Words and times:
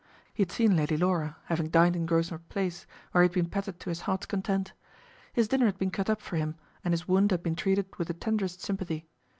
He 0.33 0.41
had 0.41 0.51
seen 0.51 0.75
Lady 0.75 0.97
Laura, 0.97 1.37
having 1.45 1.69
dined 1.69 1.95
in 1.95 2.07
Grosvenor 2.07 2.39
Place, 2.49 2.87
where 3.11 3.21
he 3.21 3.27
had 3.27 3.33
been 3.35 3.45
petted 3.51 3.79
to 3.81 3.89
his 3.89 4.01
heart's 4.01 4.25
content. 4.25 4.73
His 5.31 5.47
dinner 5.47 5.67
had 5.67 5.77
been 5.77 5.91
cut 5.91 6.09
up 6.09 6.21
for 6.21 6.37
him, 6.37 6.55
and 6.83 6.91
his 6.91 7.07
wound 7.07 7.29
had 7.29 7.43
been 7.43 7.55
treated 7.55 7.85
with 7.99 8.07
the 8.07 8.15
tenderest 8.15 8.61
sympathy. 8.61 9.05